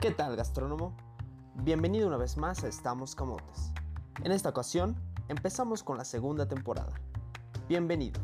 [0.00, 0.96] ¿Qué tal, gastrónomo?
[1.56, 3.70] Bienvenido una vez más a Estamos Camotes.
[4.24, 4.96] En esta ocasión,
[5.28, 6.94] empezamos con la segunda temporada.
[7.68, 8.18] Bienvenido.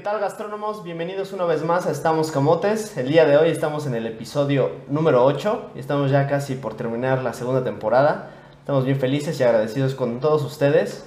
[0.00, 0.82] ¿Qué tal gastrónomos?
[0.82, 2.96] Bienvenidos una vez más a Estamos Camotes.
[2.96, 6.72] El día de hoy estamos en el episodio número 8 y estamos ya casi por
[6.72, 8.30] terminar la segunda temporada.
[8.60, 11.04] Estamos bien felices y agradecidos con todos ustedes.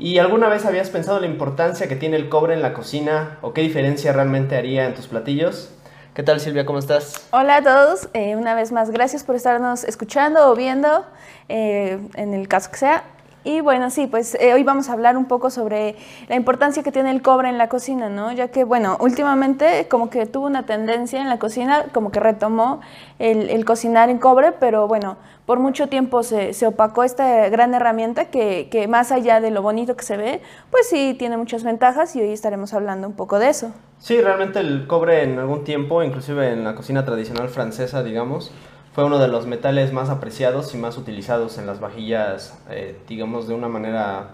[0.00, 3.52] ¿Y alguna vez habías pensado la importancia que tiene el cobre en la cocina o
[3.52, 5.72] qué diferencia realmente haría en tus platillos?
[6.12, 6.66] ¿Qué tal Silvia?
[6.66, 7.28] ¿Cómo estás?
[7.30, 11.06] Hola a todos, eh, una vez más gracias por estarnos escuchando o viendo,
[11.48, 13.04] eh, en el caso que sea.
[13.44, 15.94] Y bueno, sí, pues eh, hoy vamos a hablar un poco sobre
[16.28, 18.32] la importancia que tiene el cobre en la cocina, ¿no?
[18.32, 22.80] Ya que, bueno, últimamente como que tuvo una tendencia en la cocina, como que retomó
[23.18, 27.72] el, el cocinar en cobre, pero bueno, por mucho tiempo se, se opacó esta gran
[27.72, 31.64] herramienta que, que, más allá de lo bonito que se ve, pues sí tiene muchas
[31.64, 33.72] ventajas y hoy estaremos hablando un poco de eso.
[33.98, 38.52] Sí, realmente el cobre en algún tiempo, inclusive en la cocina tradicional francesa, digamos,
[38.98, 43.46] fue uno de los metales más apreciados y más utilizados en las vajillas, eh, digamos,
[43.46, 44.30] de una manera,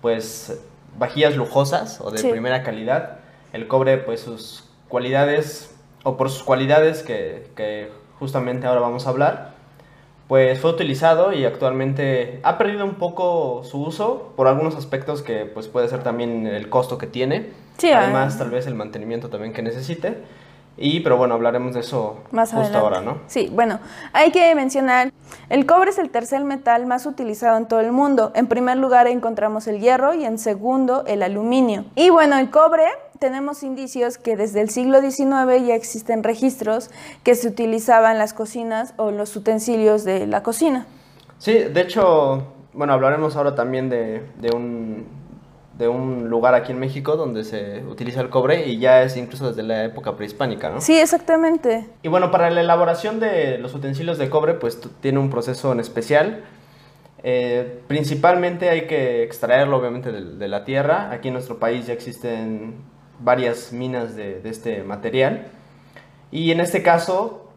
[0.00, 0.58] pues,
[0.96, 2.30] vajillas lujosas o de sí.
[2.30, 3.18] primera calidad.
[3.52, 9.10] El cobre, pues, sus cualidades, o por sus cualidades que, que justamente ahora vamos a
[9.10, 9.50] hablar,
[10.28, 15.44] pues fue utilizado y actualmente ha perdido un poco su uso por algunos aspectos que
[15.44, 19.52] pues puede ser también el costo que tiene, sí, además tal vez el mantenimiento también
[19.52, 20.24] que necesite.
[20.78, 22.78] Y, pero bueno, hablaremos de eso más justo adelante.
[22.78, 23.18] ahora, ¿no?
[23.28, 23.80] Sí, bueno,
[24.12, 25.12] hay que mencionar,
[25.48, 28.32] el cobre es el tercer metal más utilizado en todo el mundo.
[28.34, 31.86] En primer lugar encontramos el hierro y en segundo el aluminio.
[31.94, 32.84] Y bueno, el cobre
[33.18, 36.90] tenemos indicios que desde el siglo XIX ya existen registros
[37.22, 40.86] que se utilizaban en las cocinas o los utensilios de la cocina.
[41.38, 42.42] Sí, de hecho,
[42.74, 45.06] bueno, hablaremos ahora también de, de un
[45.78, 49.48] de un lugar aquí en México donde se utiliza el cobre y ya es incluso
[49.48, 50.80] desde la época prehispánica, ¿no?
[50.80, 51.86] Sí, exactamente.
[52.02, 55.80] Y bueno, para la elaboración de los utensilios de cobre, pues tiene un proceso en
[55.80, 56.44] especial.
[57.22, 61.10] Eh, principalmente hay que extraerlo obviamente de, de, la tierra.
[61.10, 62.76] Aquí en nuestro país ya existen
[63.20, 65.48] varias minas de, de este material.
[66.30, 67.50] Y en este caso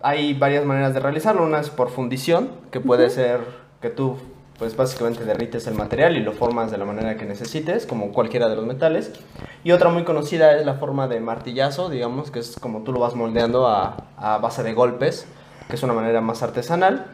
[0.00, 1.44] hay varias maneras de realizarlo.
[1.44, 3.14] Una es por fundición, que puede uh -huh.
[3.14, 3.40] ser
[3.82, 4.16] que tú
[4.58, 8.48] pues básicamente derrites el material y lo formas de la manera que necesites, como cualquiera
[8.48, 9.12] de los metales.
[9.64, 13.00] Y otra muy conocida es la forma de martillazo, digamos, que es como tú lo
[13.00, 15.26] vas moldeando a, a base de golpes,
[15.68, 17.06] que es una manera más artesanal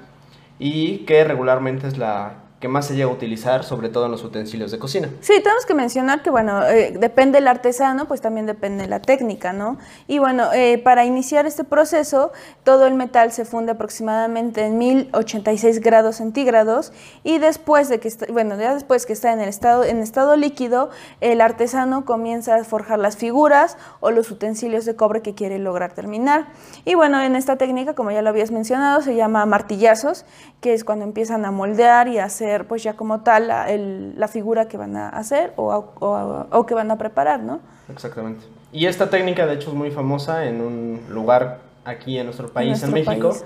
[0.58, 4.22] y que regularmente es la que más se llega a utilizar, sobre todo en los
[4.22, 5.08] utensilios de cocina.
[5.20, 9.52] Sí, tenemos que mencionar que, bueno, eh, depende el artesano, pues también depende la técnica,
[9.52, 9.78] ¿no?
[10.06, 12.30] Y bueno, eh, para iniciar este proceso,
[12.62, 16.92] todo el metal se funde aproximadamente en 1086 grados centígrados
[17.24, 20.36] y después de que, está, bueno, ya después que está en el estado, en estado
[20.36, 20.90] líquido,
[21.20, 25.94] el artesano comienza a forjar las figuras o los utensilios de cobre que quiere lograr
[25.94, 26.46] terminar.
[26.84, 30.24] Y bueno, en esta técnica, como ya lo habías mencionado, se llama martillazos,
[30.60, 34.18] que es cuando empiezan a moldear y a hacer pues ya como tal la, el,
[34.18, 37.60] la figura que van a hacer o, o, o, que van a preparar, ¿no?
[37.90, 38.44] Exactamente.
[38.72, 42.82] Y esta técnica de hecho es muy famosa en un lugar aquí en nuestro país,
[42.82, 43.44] en, nuestro en México, país.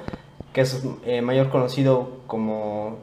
[0.52, 2.98] que es eh, mayor conocido como,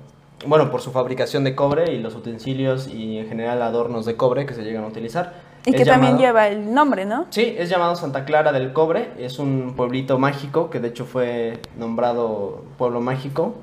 [0.45, 4.45] bueno, por su fabricación de cobre y los utensilios y en general adornos de cobre
[4.45, 5.33] que se llegan a utilizar.
[5.65, 7.25] Y es que llamado, también lleva el nombre, ¿no?
[7.29, 11.59] Sí, es llamado Santa Clara del Cobre, es un pueblito mágico que de hecho fue
[11.77, 13.55] nombrado pueblo mágico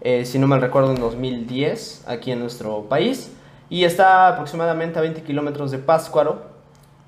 [0.00, 3.32] eh, si no mal recuerdo, en 2010 aquí en nuestro país.
[3.68, 6.56] Y está aproximadamente a 20 kilómetros de Pátzcuaro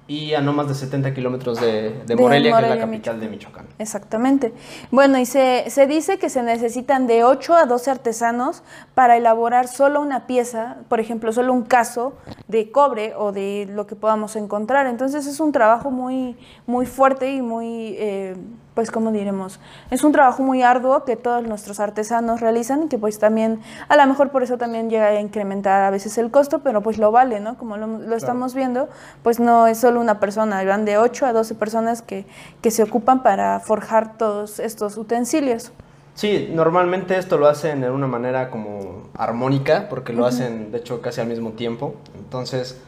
[0.09, 2.81] y a no más de 70 kilómetros de, de, Morelia, de, Morelia, que es la
[2.81, 3.67] capital de Michoacán.
[3.79, 4.55] Exactamente.
[4.91, 8.63] Bueno, y se, se, dice que se necesitan de 8 a 12 artesanos
[8.95, 12.15] para elaborar solo una pieza, por ejemplo, solo un caso
[12.49, 14.87] de cobre o de lo que podamos encontrar.
[14.87, 17.95] Entonces es un trabajo muy, muy fuerte y muy...
[17.99, 18.35] Eh,
[18.79, 19.59] pues como diremos,
[19.91, 23.97] es un trabajo muy arduo que todos nuestros artesanos realizan y que pues también, a
[23.97, 27.11] lo mejor por eso también llega a incrementar a veces el costo, pero pues lo
[27.11, 27.59] vale, ¿no?
[27.59, 28.89] Como lo, lo estamos viendo,
[29.25, 32.25] pues no es solo una persona, van de 8 a 12 personas que,
[32.63, 35.73] que se ocupan para forjar todos estos utensilios.
[36.15, 40.29] Sí, normalmente esto lo hacen de una manera como armónica, porque lo uh -huh.
[40.29, 42.81] hacen de hecho casi al mismo tiempo, entonces...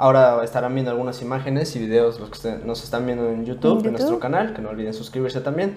[0.00, 3.76] Ahora estarán viendo algunas imágenes y videos los que nos están viendo en YouTube, ¿En,
[3.76, 3.86] YouTube?
[3.86, 5.74] en nuestro canal, que no olviden suscribirse también.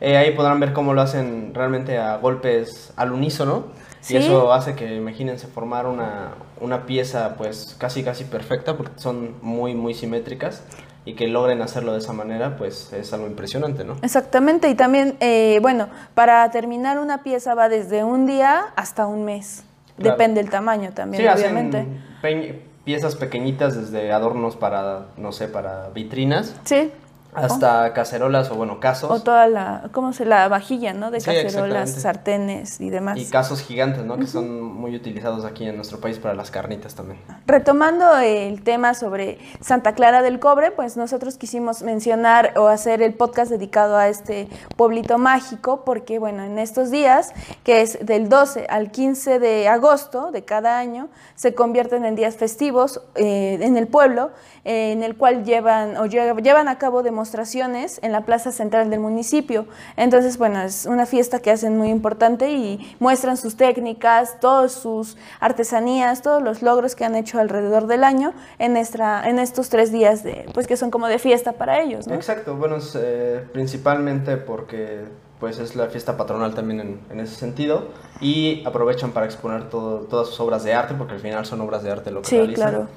[0.00, 3.66] Eh, ahí podrán ver cómo lo hacen realmente a golpes al unísono.
[4.00, 4.14] ¿Sí?
[4.14, 9.36] Y eso hace que, imagínense, formar una, una pieza pues casi casi perfecta porque son
[9.42, 10.64] muy muy simétricas.
[11.04, 13.96] y que logren hacerlo de esa manera, pues es algo impresionante, ¿no?
[14.02, 19.24] Exactamente, y también, eh, bueno, para terminar una pieza va desde un día hasta un
[19.24, 19.64] mes.
[19.98, 21.78] Depende del tamaño también, sí, obviamente.
[22.18, 26.54] Hacen piezas pequeñitas desde adornos para, no sé, para vitrinas.
[26.64, 26.90] Sí
[27.34, 29.10] hasta cacerolas o bueno, casos.
[29.10, 30.26] O toda la, ¿cómo se?
[30.26, 31.10] La vajilla, ¿no?
[31.10, 33.18] De cacerolas, sartenes y demás.
[33.18, 34.18] Y casos gigantes, ¿no?
[34.18, 37.20] Que son muy utilizados aquí en nuestro país para las carnitas también.
[37.46, 43.14] Retomando el tema sobre Santa Clara del Cobre, pues nosotros quisimos mencionar o hacer el
[43.14, 47.32] podcast dedicado a este pueblito mágico, porque bueno, en estos días,
[47.64, 52.36] que es del 12 al 15 de agosto de cada año, se convierten en días
[52.36, 54.32] festivos eh, en el pueblo,
[54.64, 58.90] eh, en el cual llevan o llevan a cabo demostraciones demostraciones en la plaza central
[58.90, 59.66] del municipio.
[59.96, 65.16] Entonces, bueno, es una fiesta que hacen muy importante y muestran sus técnicas, todas sus
[65.38, 69.92] artesanías, todos los logros que han hecho alrededor del año en, esta, en estos tres
[69.92, 72.08] días de, pues que son como de fiesta para ellos.
[72.08, 72.14] ¿no?
[72.14, 75.04] Exacto, bueno, eh, principalmente porque
[75.38, 77.88] pues es la fiesta patronal también en, ese sentido
[78.20, 81.84] y aprovechan para exponer todo, todas sus obras de arte porque al final son obras
[81.84, 82.70] de arte lo que sí, realizan.
[82.70, 82.88] Claro.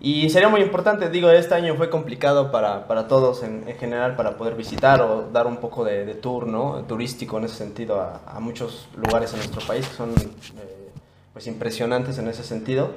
[0.00, 4.14] Y sería muy importante, digo, este año fue complicado para, para todos en, en, general
[4.14, 6.46] para poder visitar o dar un poco de, de tour.
[6.86, 10.90] Turístico en ese sentido a, a, muchos lugares en nuestro país que son eh,
[11.32, 12.90] pues impresionantes en ese sentido.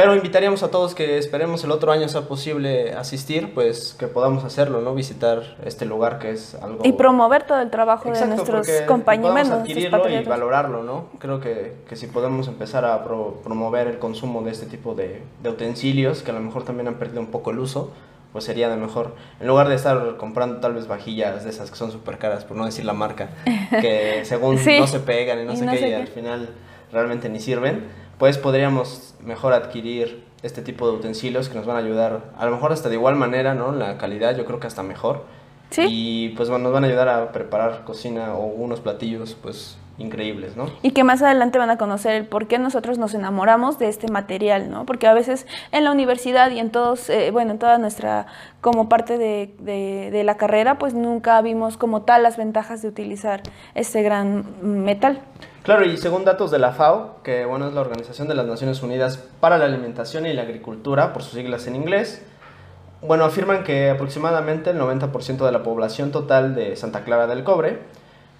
[0.00, 4.44] Pero invitaríamos a todos que esperemos el otro año sea posible asistir, pues que podamos
[4.44, 4.94] hacerlo, ¿no?
[4.94, 6.78] Visitar este lugar que es algo...
[6.84, 9.50] Y promover todo el trabajo de nuestros compañeros.
[9.50, 11.08] adquirirlo y valorarlo, ¿no?
[11.18, 15.50] Creo que, que si podemos empezar a promover el consumo de este tipo de, de,
[15.50, 17.90] utensilios, que a lo mejor también han perdido un poco el uso,
[18.32, 19.14] pues sería de mejor.
[19.38, 22.56] En lugar de estar comprando tal vez vajillas de esas que son súper caras, por
[22.56, 23.28] no decir la marca,
[23.82, 26.48] que según no se pegan y no sé qué, y al final
[26.90, 31.78] realmente ni sirven pues podríamos mejor adquirir este tipo de utensilios que nos van a
[31.78, 33.72] ayudar, a lo mejor hasta de igual manera, ¿no?
[33.72, 35.24] La calidad yo creo que hasta mejor.
[35.70, 35.86] Sí.
[35.88, 40.54] Y pues bueno, nos van a ayudar a preparar cocina o unos platillos pues increíbles,
[40.54, 40.66] ¿no?
[40.82, 44.08] Y que más adelante van a conocer el por qué nosotros nos enamoramos de este
[44.08, 44.84] material, ¿no?
[44.84, 48.26] Porque a veces en la universidad y en todos, eh, bueno, en toda nuestra,
[48.60, 52.88] como parte de, de, de, la carrera, pues nunca vimos como tal las ventajas de
[52.88, 53.42] utilizar
[53.74, 55.22] este gran metal.
[55.62, 58.82] Claro, y según datos de la FAO, que bueno, es la Organización de las Naciones
[58.82, 62.22] Unidas para la Alimentación y la Agricultura, por sus siglas en inglés,
[63.02, 67.78] bueno, afirman que aproximadamente el 90% de la población total de Santa Clara del Cobre,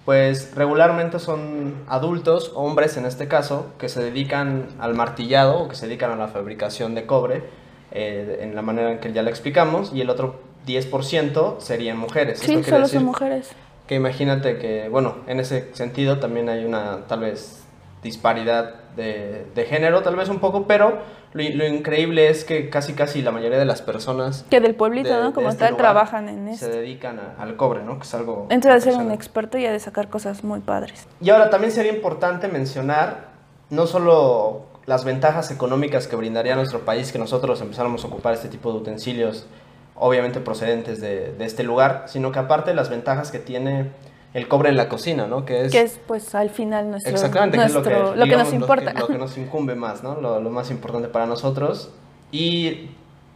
[0.03, 5.75] pues regularmente son adultos, hombres en este caso, que se dedican al martillado o que
[5.75, 7.43] se dedican a la fabricación de cobre,
[7.91, 12.39] eh, en la manera en que ya le explicamos, y el otro 10% serían mujeres.
[12.39, 13.51] Sí, solo son mujeres
[13.91, 17.61] que imagínate que, bueno, en ese sentido también hay una tal vez
[18.01, 20.99] disparidad de, de género, tal vez un poco, pero
[21.33, 24.45] lo, lo, increíble es que casi casi la mayoría de las personas...
[24.49, 25.33] Que del pueblito, de, ¿no?
[25.33, 26.67] Como este tal, trabajan en eso.
[26.67, 27.97] Se dedican a, al cobre, ¿no?
[27.97, 28.47] Que es algo...
[28.49, 31.05] Entre de ser un experto y a de sacar cosas muy padres.
[31.19, 33.31] Y ahora también sería importante mencionar
[33.71, 38.35] no solo las ventajas económicas que brindaría a nuestro país que nosotros empezáramos a ocupar
[38.35, 39.47] este tipo de utensilios
[39.95, 43.91] obviamente procedentes de, de, este lugar, sino que aparte las ventajas que tiene
[44.33, 45.45] el cobre en la cocina, ¿no?
[45.45, 48.25] Que es, que es pues al final nuestro, exactamente, nuestro, que es lo que, lo
[48.25, 48.85] que nos importa.
[48.85, 50.19] Lo que, lo que, nos incumbe más, ¿no?
[50.19, 51.91] Lo, lo, más importante para nosotros.
[52.31, 52.91] Y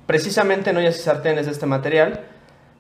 [0.06, 2.22] precisamente en ollas y sartenes de este material,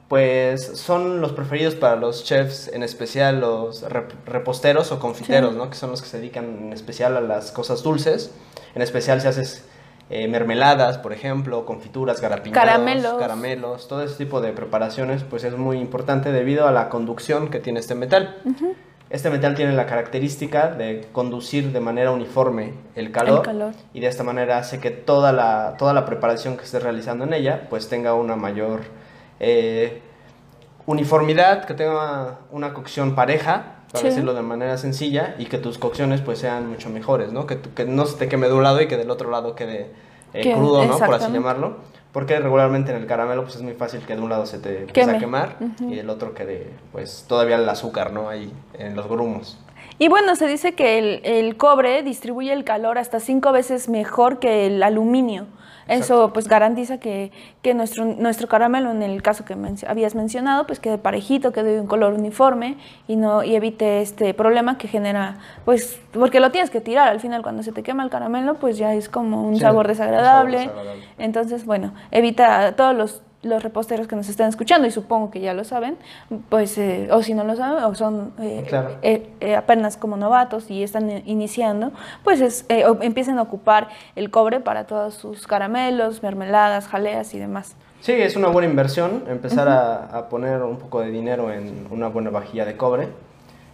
[0.07, 3.83] pues son los preferidos para los chefs, en especial los
[4.25, 5.57] reposteros o confiteros, sí.
[5.57, 5.69] ¿no?
[5.69, 8.31] Que son los que se dedican en especial a las cosas dulces.
[8.75, 9.65] En especial si haces
[10.09, 13.13] eh, mermeladas, por ejemplo, confituras, garapiñados, caramelos.
[13.15, 17.59] caramelos, todo ese tipo de preparaciones, pues es muy importante debido a la conducción que
[17.59, 18.37] tiene este metal.
[18.45, 18.73] Uh -huh.
[19.09, 23.99] Este metal tiene la característica de conducir de manera uniforme el calor, el calor, y
[23.99, 27.67] de esta manera hace que toda la, toda la preparación que estés realizando en ella
[27.69, 28.81] pues tenga una mayor
[29.39, 30.01] eh,
[30.87, 34.07] uniformidad, que tenga una cocción pareja, para sí.
[34.07, 37.47] decirlo de manera sencilla, y que tus cocciones pues sean mucho mejores, ¿no?
[37.47, 39.91] Que, que no se te queme de un lado y que del otro lado quede
[40.33, 40.97] eh, crudo, ¿no?
[40.99, 41.77] Por así llamarlo.
[42.11, 44.83] Porque regularmente en el caramelo pues es muy fácil que de un lado se te
[44.83, 45.93] empiece a quemar uh -huh.
[45.93, 48.29] y el otro quede pues todavía el azúcar, ¿no?
[48.29, 49.59] Ahí en los grumos.
[49.99, 54.39] Y bueno, se dice que el, el cobre distribuye el calor hasta cinco veces mejor
[54.39, 55.47] que el aluminio.
[55.87, 60.65] Eso pues garantiza que, que, nuestro, nuestro caramelo, en el caso que men habías mencionado,
[60.65, 62.77] pues quede parejito, quede de un color uniforme
[63.07, 67.19] y no y evite este problema que genera, pues, porque lo tienes que tirar al
[67.19, 70.57] final cuando se te quema el caramelo, pues ya es como un, sí, sabor, desagradable.
[70.57, 71.07] un sabor desagradable.
[71.17, 75.53] Entonces, bueno, evita todos los los reposteros que nos están escuchando, y supongo que ya
[75.53, 75.97] lo saben,
[76.49, 78.97] pues, eh, o si no lo saben, o son eh, claro.
[79.01, 81.91] eh, apenas como novatos y están iniciando,
[82.23, 87.75] pues es, empiecen a ocupar el cobre para todos sus caramelos, mermeladas, jaleas y demás.
[88.01, 92.29] Sí, es una buena inversión empezar a, poner un poco de dinero en una buena
[92.29, 93.07] vajilla de cobre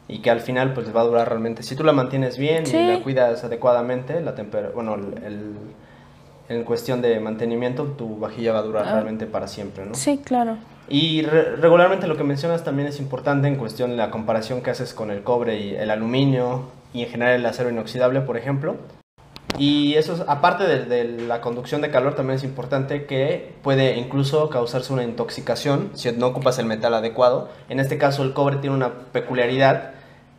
[0.08, 1.64] y que al final pues va a durar realmente.
[1.64, 4.34] Si tú la mantienes bien y la cuidas adecuadamente, la
[4.74, 5.56] bueno, el,
[6.52, 8.94] en cuestión de mantenimiento, tu vajilla va a durar ah.
[8.94, 9.96] realmente para siempre, ¿no?
[9.96, 10.58] Sí, claro.
[10.90, 14.94] Y regularmente lo que mencionas también es importante en cuestión de la comparación que haces
[14.94, 18.76] con el cobre y el aluminio y en general el acero inoxidable, por ejemplo.
[19.58, 24.92] Y eso, aparte de, la conducción de calor, también es importante que puede incluso causarse
[24.92, 27.50] una intoxicación si no ocupas el metal adecuado.
[27.70, 29.94] En este caso, el cobre tiene una peculiaridad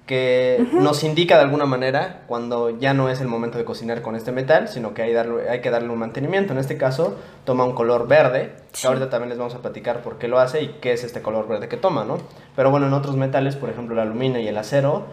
[0.06, 4.16] que nos indica de alguna manera cuando ya no es el momento de cocinar con
[4.16, 6.52] este metal, sino que hay, darle, hay que darle un mantenimiento.
[6.52, 10.18] En este caso, toma un color verde, que ahorita también les vamos a platicar por
[10.18, 12.18] qué lo hace y qué es este color verde que toma, ¿no?
[12.56, 15.04] Pero bueno, en otros metales, por ejemplo, el aluminio y el acero,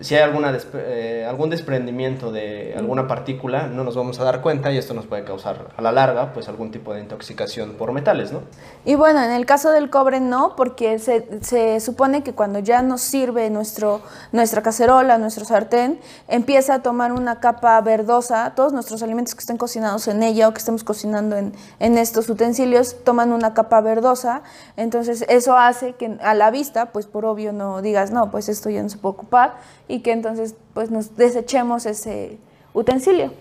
[0.00, 4.72] si hay alguna eh, algún desprendimiento de alguna partícula, no nos vamos a dar cuenta
[4.72, 8.32] y esto nos puede causar a la larga pues algún tipo de intoxicación por metales,
[8.32, 8.40] ¿no?
[8.84, 12.82] Y bueno, en el caso del cobre no, porque se, se supone que cuando ya
[12.82, 14.00] nos sirve nuestro,
[14.32, 19.58] nuestra cacerola, nuestro sartén, empieza a tomar una capa verdosa, todos nuestros alimentos que estén
[19.58, 24.42] cocinados en ella o que estemos cocinando en, en estos utensilios toman una capa verdosa,
[24.76, 28.70] entonces eso hace que a la vista, pues por obvio no digas, no, pues esto
[28.70, 29.56] ya no se puede ocupar
[29.88, 32.38] y que entonces pues nos desechemos ese
[32.74, 33.32] utensilio.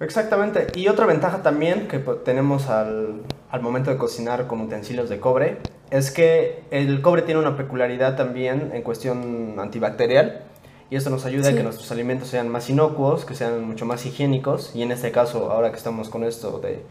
[0.00, 0.66] Exactamente.
[0.74, 5.58] Y otra ventaja también que tenemos al, al, momento de cocinar con utensilios de cobre
[5.90, 10.42] es que el cobre tiene una peculiaridad también en cuestión antibacterial
[10.90, 14.04] y esto nos ayuda a que nuestros alimentos sean más inocuos, que sean mucho más
[14.04, 16.82] higiénicos y en este caso, ahora que estamos con esto de,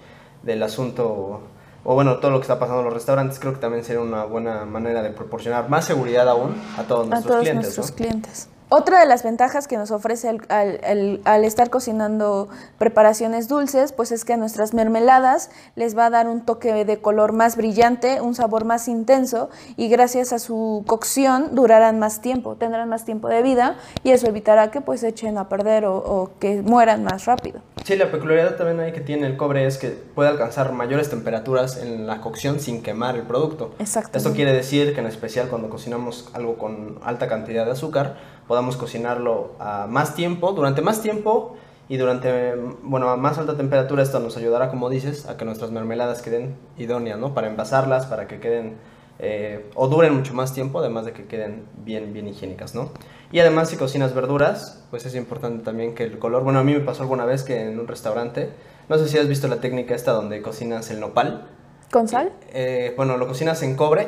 [0.44, 1.42] del asunto
[1.88, 4.26] o bueno, todo lo que está pasando en los restaurantes, creo que también sería una
[4.26, 7.78] buena manera de proporcionar más seguridad aún a todos nuestros a todos clientes.
[7.78, 8.50] Nuestros clientes.
[8.70, 14.34] Otra de las ventajas que nos ofrece al, estar cocinando preparaciones dulces, pues es que
[14.34, 18.66] a nuestras mermeladas les va a dar un toque de color más brillante, un sabor
[18.66, 23.78] más intenso y gracias a su cocción durarán más tiempo, tendrán más tiempo de vida
[24.04, 27.62] y eso evitará que pues echen a perder o, que mueran más rápido.
[27.84, 32.08] Sí, la peculiaridad también que tiene el cobre es que puede alcanzar mayores temperaturas en
[32.08, 33.76] la cocción sin quemar el producto.
[33.78, 34.18] Exacto.
[34.18, 38.78] Esto quiere decir que en especial cuando cocinamos algo con alta cantidad de azúcar, podamos
[38.78, 41.56] cocinarlo a más tiempo, durante más tiempo
[41.88, 45.72] y durante, bueno, a más alta temperatura esto nos ayudará, como dices, a que nuestras
[45.72, 47.34] mermeladas queden idóneas, ¿no?
[47.34, 48.78] Para envasarlas, para que queden
[49.20, 52.90] eh, o duren mucho más tiempo, además de que queden bien, bien higiénicas, ¿no?
[53.32, 56.74] Y además si cocinas verduras, pues es importante también que el color, bueno, a mí
[56.74, 58.50] me pasó alguna vez que en un restaurante,
[58.90, 61.48] no sé si has visto la técnica esta donde cocinas el nopal.
[61.92, 62.32] ¿Con sal?
[62.52, 64.08] Eh, bueno, lo cocinas en cobre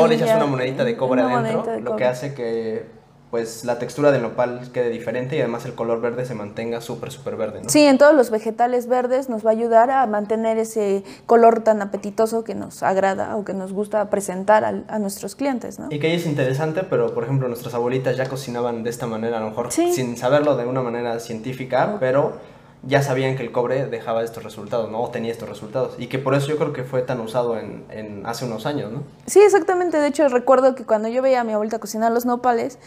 [0.00, 2.95] o le echas una monedita de cobre adentro, lo que hace que
[3.30, 7.10] pues la textura del nopal quede diferente y además el color verde se mantenga súper,
[7.10, 7.60] súper verde.
[7.62, 7.68] ¿no?
[7.68, 11.82] Sí, en todos los vegetales verdes nos va a ayudar a mantener ese color tan
[11.82, 15.78] apetitoso que nos agrada o que nos gusta presentar a, nuestros clientes.
[15.78, 15.88] ¿no?
[15.90, 19.40] Y que es interesante, pero por ejemplo nuestras abuelitas ya cocinaban de esta manera, a
[19.40, 22.34] lo mejor sin saberlo de una manera científica, pero
[22.82, 25.02] ya sabían que el cobre dejaba estos resultados, ¿no?
[25.02, 25.94] O tenía estos resultados.
[25.98, 28.92] Y que por eso yo creo que fue tan usado en, en, hace unos años,
[28.92, 29.02] ¿no?
[29.26, 29.98] Sí, exactamente.
[29.98, 32.78] De hecho, recuerdo que cuando yo veía a mi abuelita cocinar los nopales,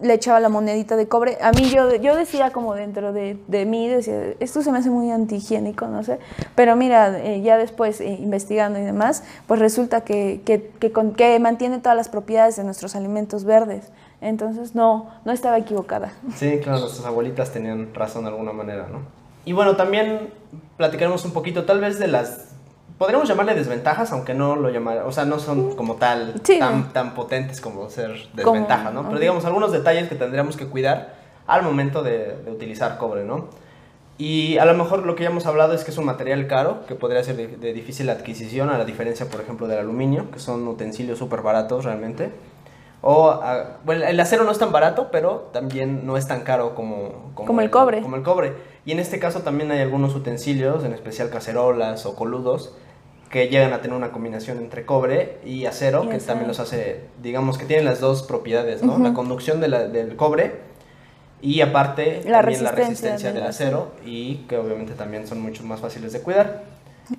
[0.00, 1.38] le echaba la monedita de cobre.
[1.40, 4.90] A mí yo, yo decía como dentro de, de mí, decía, esto se me hace
[4.90, 6.18] muy antihigiénico, no sé.
[6.54, 11.38] Pero mira, eh, ya después eh, investigando y demás, pues resulta que, que, que, que
[11.40, 13.90] mantiene todas las propiedades de nuestros alimentos verdes.
[14.20, 16.12] Entonces, no, no estaba equivocada.
[16.34, 19.17] Sí, claro, nuestras abuelitas tenían razón de alguna manera, ¿no?
[19.48, 20.28] Y bueno, también
[20.76, 22.50] platicaremos un poquito tal vez de las,
[22.98, 27.14] podríamos llamarle desventajas, aunque no lo llamar, o sea, no son como tal tan, tan
[27.14, 29.08] potentes como ser desventajas, ¿no?
[29.08, 31.14] Pero digamos, algunos detalles que tendríamos que cuidar
[31.46, 33.46] al momento de, utilizar cobre, ¿no?
[34.18, 36.84] Y a lo mejor lo que ya hemos hablado es que es un material caro,
[36.86, 40.68] que podría ser de, difícil adquisición, a la diferencia, por ejemplo, del aluminio, que son
[40.68, 42.32] utensilios súper baratos realmente.
[43.00, 46.74] O, ah, bueno, el acero no es tan barato, pero también no es tan caro
[46.74, 48.02] como, como, el, cobre.
[48.02, 48.54] Como el cobre.
[48.84, 52.74] Y en este caso también hay algunos utensilios, en especial cacerolas o coludos,
[53.30, 57.58] que llegan a tener una combinación entre cobre y acero, que también los hace, digamos
[57.58, 58.98] que tienen las dos propiedades, ¿no?
[58.98, 60.68] La conducción del cobre
[61.40, 65.80] y aparte la también la resistencia del acero y que obviamente también son mucho más
[65.80, 66.64] fáciles de cuidar.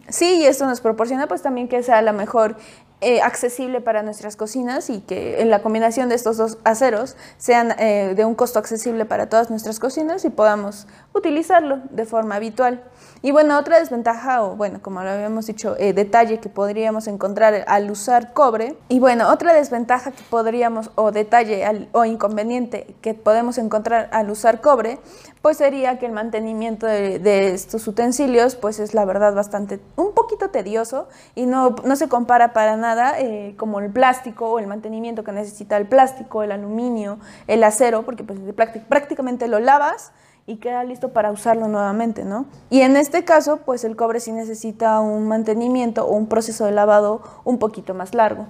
[0.10, 2.56] Sí, y esto nos proporciona pues también que sea la mejor
[3.02, 7.74] eh, accesible para nuestras cocinas y que en la combinación de estos dos aceros sean
[7.80, 12.84] eh, de un costo accesible para todas nuestras cocinas y podamos utilizarlo de forma habitual.
[13.22, 17.66] Y bueno, otra desventaja, o bueno, como lo habíamos dicho, eh, detalle que podríamos encontrar
[17.68, 18.78] al usar cobre.
[18.88, 24.62] Y bueno, otra desventaja que podríamos, o detalle o inconveniente que podemos encontrar al usar
[24.62, 25.00] cobre,
[25.42, 30.50] pues sería que el mantenimiento de, estos utensilios, pues es la verdad bastante, un poquito
[30.50, 35.24] tedioso y no, no se compara para nada eh, como el plástico o el mantenimiento
[35.24, 38.40] que necesita el plástico, el aluminio, el acero, porque pues
[38.88, 40.12] prácticamente lo lavas
[40.50, 42.48] y queda listo para usarlo nuevamente, ¿no?
[42.72, 46.72] Y en este caso, pues el cobre sí necesita un mantenimiento o un proceso de
[46.72, 48.48] lavado un poquito más largo.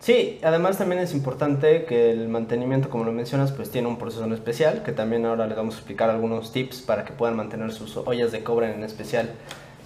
[0.00, 4.24] Sí, además también es importante que el mantenimiento, como lo mencionas, pues tiene un proceso
[4.24, 7.72] en especial, que también ahora les vamos a explicar algunos tips para que puedan mantener
[7.72, 9.30] sus ollas de cobre en especial,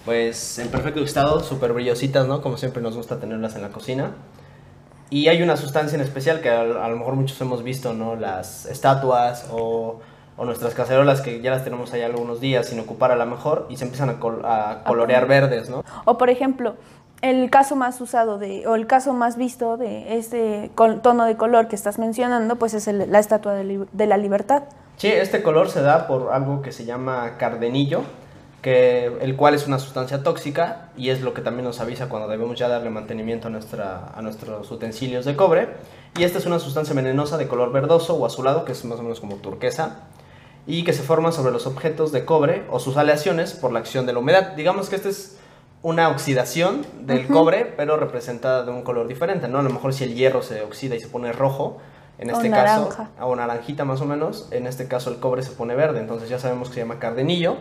[0.04, 2.42] pues en perfecto estado, súper brillositas, ¿no?
[2.42, 4.12] Como siempre nos gusta tenerlas en la cocina.
[5.11, 8.16] Y hay una sustancia en especial que a, a lo mejor muchos hemos visto, ¿no?
[8.16, 10.00] Las estatuas o
[10.40, 13.66] o nuestras cacerolas que ya las tenemos ahí algunos días sin ocupar a la mejor
[13.69, 15.85] y se empiezan a, colorear verdes, ¿no?
[16.07, 16.76] O por ejemplo,
[17.21, 20.71] el caso más usado de, o el caso más visto de este
[21.02, 24.62] tono de color que estás mencionando, pues es la estatua de, la libertad.
[24.97, 28.00] Sí, este color se da por algo que se llama cardenillo,
[28.62, 32.29] que, el cual es una sustancia tóxica y es lo que también nos avisa cuando
[32.29, 35.69] debemos ya darle mantenimiento a, nuestra, a nuestros utensilios de cobre.
[36.19, 39.02] Y esta es una sustancia venenosa de color verdoso o azulado, que es más o
[39.02, 40.02] menos como turquesa,
[40.67, 44.07] y que se forman sobre los objetos de cobre o sus aleaciones por la acción
[44.07, 44.52] de la humedad.
[44.52, 45.38] Digamos que esta es
[45.83, 49.61] una oxidación del cobre, pero representada de un color diferente, ¿no?
[49.61, 51.79] A lo mejor si el hierro se oxida y se pone rojo,
[52.19, 55.75] en este caso, o naranjita más o menos, en este caso el cobre se pone
[55.75, 57.57] verde, entonces ya sabemos que se llama cardenillo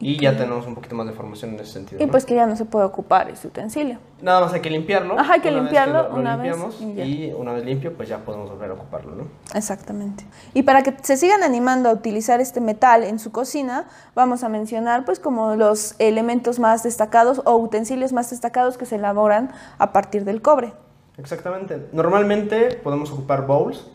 [0.00, 2.02] y ya tenemos un poquito más de información en ese sentido.
[2.02, 3.98] Y pues que ya no se puede ocupar ese utensilio.
[4.20, 5.18] Nada más hay que limpiarlo.
[5.18, 6.56] Ajá, hay que limpiarlo una vez.
[6.80, 9.24] Y, una vez limpio, pues ya podemos volver a ocuparlo, ¿no?
[9.54, 10.24] Exactamente.
[10.52, 14.48] Y para que se sigan animando a utilizar este metal en su cocina, vamos a
[14.48, 19.92] mencionar pues como los elementos más destacados o utensilios más destacados que se elaboran a
[19.92, 20.72] partir del cobre.
[21.18, 21.86] Exactamente.
[21.92, 23.86] Normalmente podemos ocupar bowls,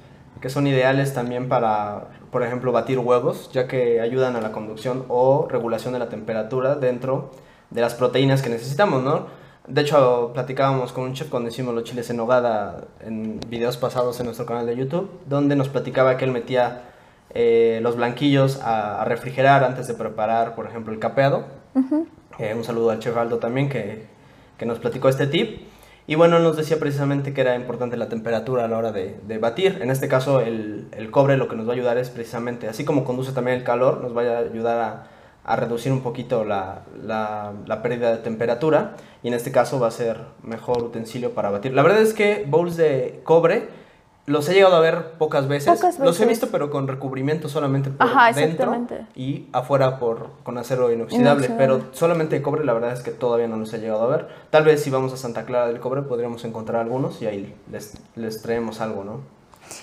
[0.41, 5.05] que son ideales también para por ejemplo, batir huevos, ya que ayudan a la conducción
[5.07, 7.31] o regulación de la temperatura dentro
[7.69, 9.27] de las proteínas que necesitamos, ¿no?
[9.67, 14.19] De hecho, platicábamos con un chef cuando hicimos los chiles en nogada en videos pasados
[14.19, 16.83] en nuestro canal de YouTube, donde nos platicaba que él metía
[17.35, 21.45] eh, los blanquillos a, refrigerar antes de preparar, por ejemplo, el capeado.
[22.39, 24.07] Eh, un saludo al chef Aldo también que,
[24.57, 25.68] que nos platicó este tip.
[26.09, 29.77] Y bueno, nos decía precisamente que era importante la temperatura a la hora de, batir.
[29.79, 33.03] En este caso, el, cobre lo que nos va a ayudar es precisamente, así como
[33.03, 35.07] conduce también el calor, nos va a ayudar
[35.45, 38.95] a, reducir un poquito la, la, pérdida de temperatura.
[39.21, 41.75] Y en este caso va a ser mejor utensilio para batir.
[41.75, 43.67] La verdad es que bowls de cobre
[44.29, 45.81] los he llegado a ver pocas veces.
[45.99, 48.75] Los he visto, pero con recubrimiento solamente por dentro
[49.15, 51.49] y afuera por con acero inoxidable.
[51.57, 54.27] Pero solamente de cobre, la verdad es que todavía no los he llegado a ver.
[54.51, 57.97] Tal vez si vamos a Santa Clara del Cobre podríamos encontrar algunos y ahí les,
[58.15, 59.38] les traemos algo, ¿no?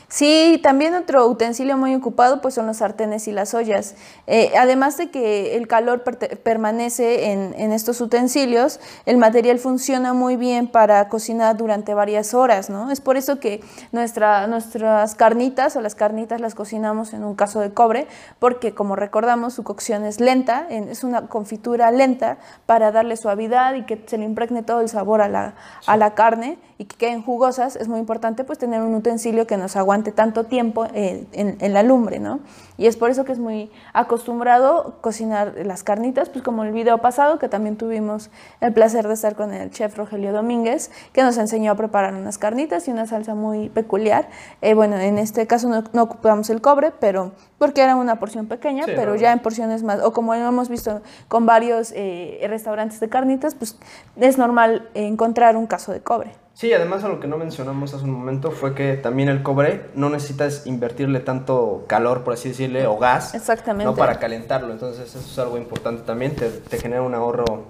[0.08, 3.94] Sí, también otro utensilio muy ocupado pues son los sartenes y las ollas.
[4.26, 10.68] Eh, además de que el calor permanece en, estos utensilios, el material funciona muy bien
[10.68, 12.90] para cocinar durante varias horas, ¿no?
[12.90, 17.60] Es por eso que nuestra, nuestras carnitas o las carnitas las cocinamos en un caso
[17.60, 18.06] de cobre,
[18.38, 23.84] porque como recordamos su cocción es lenta, es una confitura lenta para darle suavidad y
[23.84, 25.54] que se le impregne todo el sabor a la,
[25.86, 27.76] a la carne y que queden jugosas.
[27.76, 31.82] Es muy importante pues tener un utensilio que nos aguante tanto tiempo eh, en, la
[31.82, 32.40] lumbre, ¿no?
[32.78, 36.98] Y es por eso que es muy acostumbrado cocinar las carnitas, pues como el video
[36.98, 41.38] pasado, que también tuvimos el placer de estar con el chef Rogelio Domínguez, que nos
[41.38, 44.28] enseñó a preparar unas carnitas y una salsa muy peculiar.
[44.60, 48.84] Eh, bueno, en este caso no, ocupamos el cobre, pero porque era una porción pequeña,
[48.86, 53.54] pero ya en porciones más, o como hemos visto con varios eh, restaurantes de carnitas,
[53.54, 53.78] pues
[54.16, 56.45] es normal encontrar un caso de cobre.
[56.56, 59.90] Sí, además a lo que no mencionamos hace un momento fue que también el cobre
[59.94, 63.34] no necesitas invertirle tanto calor, por así decirle, o gas.
[63.34, 63.84] Exactamente.
[63.84, 64.72] No para calentarlo.
[64.72, 66.34] Entonces eso es algo importante también.
[66.34, 67.66] Te, genera un ahorro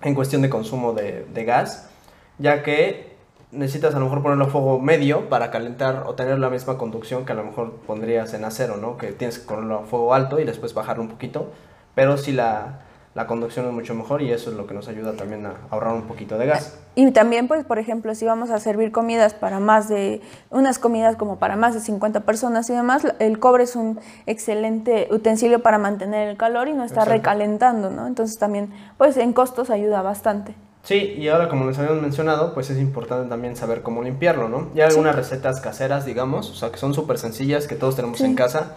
[0.00, 1.90] en cuestión de consumo de, gas,
[2.38, 3.14] ya que
[3.52, 7.26] necesitas a lo mejor ponerlo a fuego medio para calentar o tener la misma conducción
[7.26, 8.96] que a lo mejor pondrías en acero, ¿no?
[8.96, 11.52] Que tienes que ponerlo a fuego alto y después bajarlo un poquito.
[11.94, 12.84] Pero si la
[13.14, 15.94] la conducción es mucho mejor y eso es lo que nos ayuda también a ahorrar
[15.94, 16.76] un poquito de gas.
[16.96, 21.14] Y también, pues, por ejemplo, si vamos a servir comidas para más de, unas comidas
[21.14, 25.78] como para más de 50 personas y demás, el cobre es un excelente utensilio para
[25.78, 28.08] mantener el calor y no está recalentando, ¿no?
[28.08, 30.56] Entonces también, pues, en costos ayuda bastante.
[30.82, 34.68] Sí, y ahora como les habíamos mencionado, pues es importante también saber cómo limpiarlo, ¿no?
[34.74, 38.20] Y hay algunas recetas caseras, digamos, o sea, que son súper sencillas, que todos tenemos
[38.20, 38.76] en casa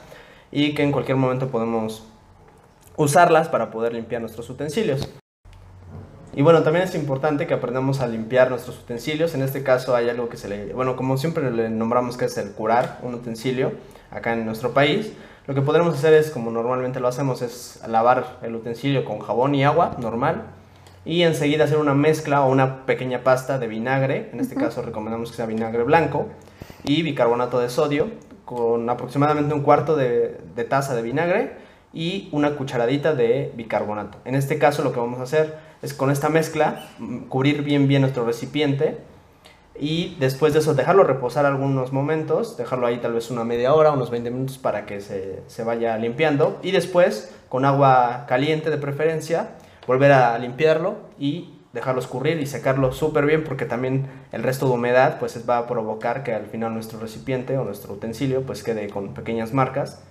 [0.50, 2.08] y que en cualquier momento podemos
[2.98, 5.08] usarlas para poder limpiar nuestros utensilios.
[6.34, 9.34] Y bueno, también es importante que aprendamos a limpiar nuestros utensilios.
[9.34, 12.38] En este caso hay algo que se le, bueno, como siempre le nombramos que es
[12.38, 13.72] el curar un utensilio
[14.12, 15.14] acá en nuestro país.
[15.48, 19.56] Lo que podremos hacer es, como normalmente lo hacemos, es lavar el utensilio con jabón
[19.56, 20.44] y agua normal
[21.06, 24.30] y enseguida hacer una mezcla o una pequeña pasta de vinagre.
[24.34, 26.28] En este caso recomendamos que sea vinagre blanco
[26.84, 28.10] y bicarbonato de sodio
[28.44, 31.67] con aproximadamente un cuarto de, de taza de vinagre
[31.98, 34.20] y una cucharadita de bicarbonato.
[34.24, 37.88] En este caso lo que vamos a hacer es con esta mezcla mm, cubrir bien
[37.88, 39.00] bien nuestro recipiente
[39.80, 43.92] y después de eso dejarlo reposar algunos momentos, dejarlo ahí tal vez una media hora,
[43.92, 48.78] unos 20 minutos para que se, se vaya limpiando y después con agua caliente de
[48.78, 49.56] preferencia
[49.88, 54.74] volver a limpiarlo y dejarlo escurrir y secarlo súper bien porque también el resto de
[54.74, 58.88] humedad pues va a provocar que al final nuestro recipiente o nuestro utensilio pues quede
[58.88, 60.04] con pequeñas marcas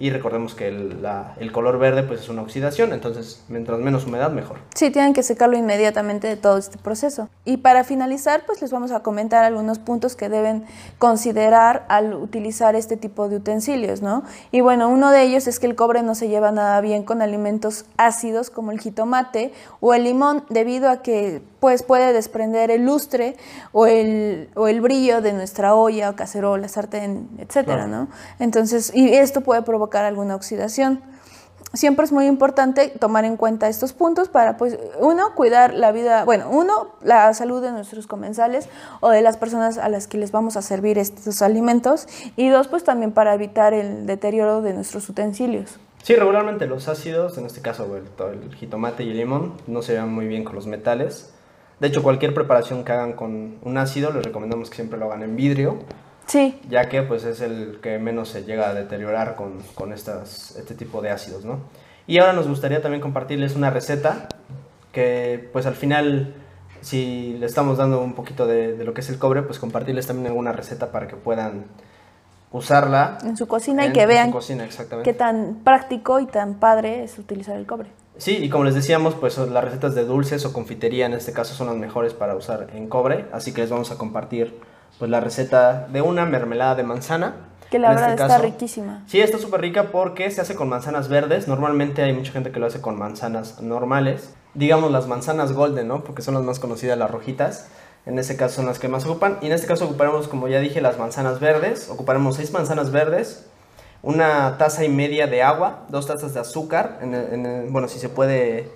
[0.00, 1.06] y recordemos que el,
[1.38, 4.56] el, color verde pues es una oxidación, entonces mientras menos humedad mejor.
[4.74, 7.28] Sí, tienen que secarlo inmediatamente de todo este proceso.
[7.44, 10.64] Y para finalizar pues les vamos a comentar algunos puntos que deben
[10.98, 14.24] considerar al utilizar este tipo de utensilios, ¿no?
[14.50, 17.20] Y bueno, uno de ellos es que el cobre no se lleva nada bien con
[17.20, 22.86] alimentos ácidos como el jitomate o el limón debido a que pues puede desprender el
[22.86, 23.36] lustre
[23.72, 28.08] o el, o el brillo de nuestra olla o cacerola, sartén, etcétera, ¿no?
[28.38, 31.02] Entonces, y esto puede provocar alguna oxidación.
[31.72, 36.24] Siempre es muy importante tomar en cuenta estos puntos para, pues, uno, cuidar la vida,
[36.24, 38.68] bueno, uno, la salud de nuestros comensales
[39.00, 42.66] o de las personas a las que les vamos a servir estos alimentos y dos,
[42.66, 45.78] pues también para evitar el deterioro de nuestros utensilios.
[46.02, 49.92] Sí, regularmente los ácidos, en este caso el, el jitomate y el limón, no se
[49.92, 51.30] llevan muy bien con los metales
[51.80, 55.22] de hecho, cualquier preparación que hagan con un ácido, les recomendamos que siempre lo hagan
[55.22, 55.78] en vidrio.
[56.30, 56.60] Sí.
[56.68, 60.74] Ya que pues es el que menos se llega a deteriorar con, con estas, este
[60.74, 61.58] tipo de ácidos, ¿no?
[62.06, 64.28] Y ahora nos gustaría también compartirles una receta
[64.92, 66.34] que pues al final
[66.82, 70.06] si le estamos dando un poquito de, de, lo que es el cobre, pues compartirles
[70.06, 71.64] también alguna receta para que puedan
[72.52, 74.32] usarla en su cocina y que vean
[75.04, 77.90] qué tan práctico y tan padre es utilizar el cobre.
[78.18, 81.54] Sí, y como les decíamos, pues las recetas de dulces o confitería en este caso
[81.54, 84.58] son las mejores para usar en cobre, así que les vamos a compartir
[84.98, 87.34] pues la receta de una mermelada de manzana.
[87.70, 89.02] Que la verdad este está riquísima.
[89.06, 91.46] Sí, está súper rica porque se hace con manzanas verdes.
[91.46, 94.34] Normalmente hay mucha gente que lo hace con manzanas normales.
[94.54, 96.02] Digamos las manzanas golden, ¿no?
[96.02, 97.68] Porque son las más conocidas, las rojitas.
[98.06, 99.38] En este caso son las que más ocupan.
[99.40, 101.88] Y en este caso ocuparemos, como ya dije, las manzanas verdes.
[101.90, 103.46] Ocuparemos seis manzanas verdes,
[104.02, 108.70] una taza y media de agua, dos tazas de azúcar, en bueno, si se puede,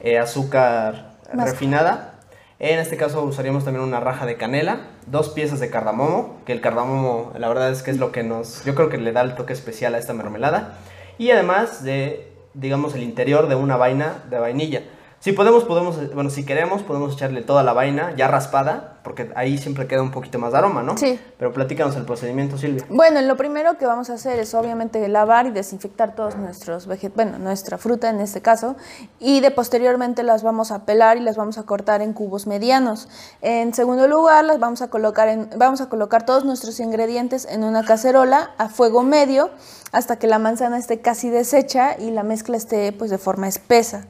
[0.00, 2.17] eh, azúcar refinada.
[2.60, 6.60] En este caso usaríamos también una raja de canela, dos piezas de cardamomo, que el
[6.60, 9.36] cardamomo la verdad es que es lo que nos, yo creo que le da el
[9.36, 10.76] toque especial a esta mermelada.
[11.18, 14.82] Y además de, digamos, el interior de una vaina de vainilla.
[15.20, 19.58] Si podemos, podemos, bueno, si queremos, podemos echarle toda la vaina ya raspada, porque ahí
[19.58, 20.96] siempre queda un poquito más de aroma, ¿no?
[20.96, 21.18] Sí.
[21.38, 22.84] Pero platícanos el procedimiento, Silvia.
[22.88, 27.16] Bueno, lo primero que vamos a hacer es obviamente lavar y desinfectar todos nuestros vegetales,
[27.16, 28.76] bueno, nuestra fruta en este caso,
[29.18, 33.08] y de posteriormente las vamos a pelar y las vamos a cortar en cubos medianos.
[33.42, 37.64] En segundo lugar, las vamos a colocar en, vamos a colocar todos nuestros ingredientes en
[37.64, 39.50] una cacerola a fuego medio
[39.90, 44.06] hasta que la manzana esté casi deshecha y la mezcla esté pues de forma espesa.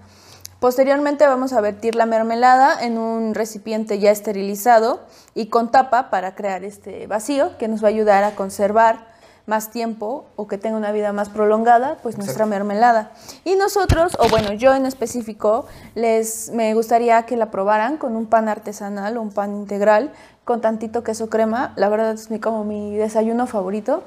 [0.61, 4.99] Posteriormente vamos a vertir la mermelada en un recipiente ya esterilizado
[5.33, 9.07] y con tapa para crear este vacío que nos va a ayudar a conservar
[9.47, 13.13] más tiempo o que tenga una vida más prolongada, pues nuestra mermelada.
[13.45, 18.27] Y nosotros, o bueno, yo en específico, les me gustaría que la probaran con un
[18.27, 20.11] pan artesanal o un pan integral
[20.45, 21.73] con tantito queso crema.
[21.77, 24.03] La verdad es mi, como mi desayuno favorito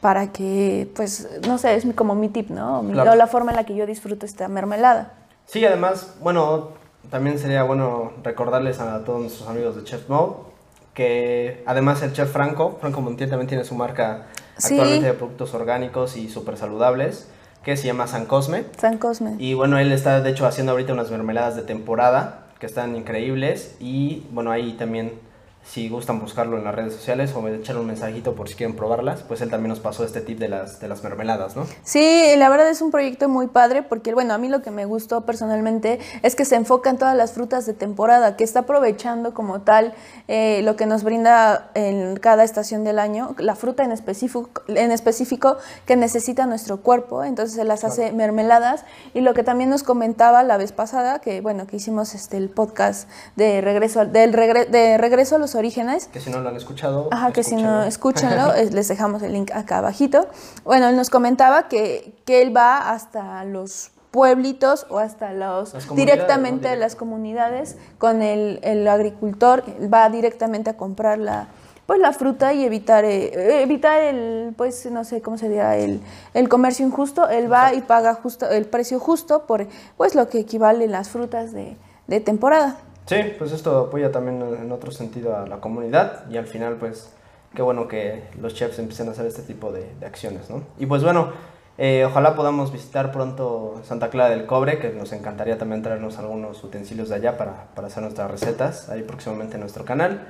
[0.00, 2.80] para que, pues, no sé, es como mi tip, ¿no?
[2.80, 5.12] O la forma en la que yo disfruto esta mermelada.
[5.50, 6.68] Sí, además, bueno,
[7.10, 10.48] también sería bueno recordarles a todos nuestros amigos de Chef Mode
[10.94, 16.16] que además el chef Franco, Franco Montiel también tiene su marca actualmente de productos orgánicos
[16.16, 17.26] y súper saludables
[17.64, 18.64] que se llama San Cosme.
[18.78, 19.34] San Cosme.
[19.38, 23.74] Y bueno, él está de hecho haciendo ahorita unas mermeladas de temporada que están increíbles
[23.80, 25.18] y bueno, ahí también
[25.64, 29.22] si gustan buscarlo en las redes sociales o echarle un mensajito por si quieren probarlas,
[29.22, 31.66] pues él también nos pasó este tip de las, de las mermeladas, ¿no?
[31.84, 34.84] Sí, la verdad es un proyecto muy padre porque, bueno, a mí lo que me
[34.84, 39.32] gustó personalmente es que se enfoca en todas las frutas de temporada, que está aprovechando
[39.32, 39.94] como tal
[40.28, 44.90] eh, lo que nos brinda en cada estación del año, la fruta en específico, en
[44.90, 49.82] específico que necesita nuestro cuerpo, entonces se las hace mermeladas y lo que también nos
[49.82, 54.98] comentaba la vez pasada, que bueno, que hicimos este, el podcast de regreso, del de
[54.98, 56.06] regreso a los orígenes.
[56.08, 57.08] Que si no lo han escuchado.
[57.10, 60.28] Ajá, que si no, escúchenlo, les dejamos el link acá abajito.
[60.64, 66.68] Bueno, él nos comentaba que, que él va hasta los pueblitos o hasta los directamente
[66.68, 71.46] a las comunidades con el, el, agricultor va directamente a comprar la
[71.86, 76.00] pues la fruta y evitar eh, evitar el pues no sé cómo se dirá el,
[76.34, 80.40] el comercio injusto él va y paga justo el precio justo por pues lo que
[80.40, 81.76] equivale las frutas de,
[82.08, 82.78] de temporada
[83.10, 87.12] sí pues esto apoya también en otro sentido a la comunidad y al final pues
[87.56, 91.02] qué bueno que los chefs empiecen a hacer este tipo de, acciones no y pues
[91.02, 91.32] bueno
[91.76, 96.62] eh, ojalá podamos visitar pronto Santa Clara del Cobre, que nos encantaría también traernos algunos
[96.62, 100.26] utensilios de allá para, para hacer nuestras recetas, ahí próximamente en nuestro canal.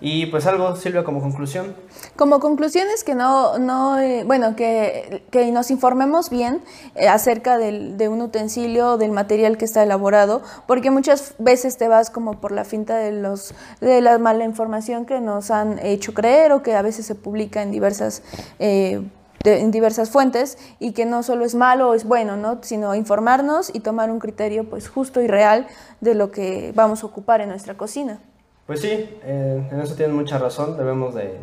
[0.00, 1.74] Y pues algo, Silvia, como conclusión.
[2.14, 6.62] Como conclusión es que no, no eh, bueno, que, que, nos informemos bien
[6.94, 11.88] eh, acerca del, de un utensilio, del material que está elaborado, porque muchas veces te
[11.88, 16.14] vas como por la finta de, los, de la mala información que nos han hecho
[16.14, 18.22] creer o que a veces se publica en diversas
[18.58, 19.02] eh,
[19.44, 22.58] en diversas fuentes y que no solo es malo o es bueno, ¿no?
[22.62, 25.66] sino informarnos y tomar un criterio pues justo y real
[26.00, 28.20] de lo que vamos a ocupar en nuestra cocina.
[28.68, 31.38] Pues sí, eh, en eso tienen mucha razón, debemos de,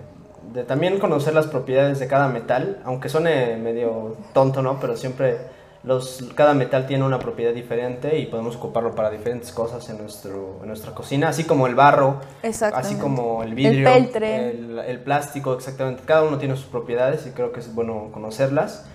[0.53, 4.79] de, también conocer las propiedades de cada metal, aunque suene medio tonto, ¿no?
[4.79, 5.39] Pero siempre
[5.81, 10.59] los, cada metal tiene una propiedad diferente y podemos ocuparlo para diferentes cosas en, nuestro,
[10.61, 16.03] en nuestra cocina, así como el barro, así como el vidrio, el, el, plástico, exactamente.
[16.05, 18.85] Cada uno tiene sus propiedades y creo que es bueno conocerlas.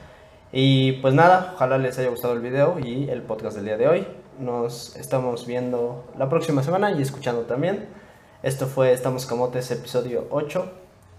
[0.52, 3.88] Y pues nada, ojalá les haya gustado el video y el podcast del día de
[3.88, 4.06] hoy.
[4.38, 7.98] Nos estamos viendo la próxima semana y escuchando también.
[8.42, 10.72] Esto fue Estamos Camotes, episodio 8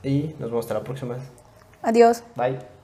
[0.04, 1.18] y nos vemos hasta la próxima.
[1.84, 2.24] Adiós.
[2.36, 2.81] Bye.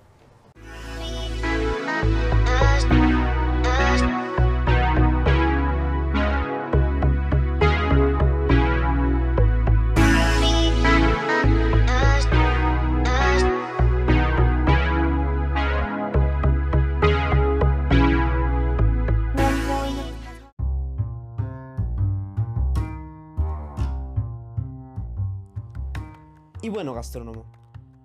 [26.78, 27.44] Bueno, gastrónomo,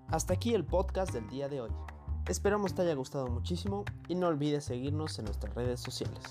[0.08, 1.70] hasta aquí el podcast del día de hoy.
[2.26, 6.22] Esperamos te haya gustado muchísimo y no olvides seguirnos en nuestras redes sociales.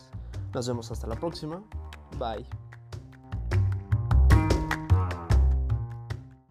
[0.52, 1.64] Nos vemos hasta la próxima.
[2.18, 2.61] Bye.